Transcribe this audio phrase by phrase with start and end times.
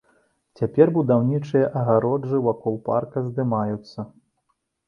[0.59, 3.99] Цяпер будаўнічыя агароджы вакол парка здымаюцца.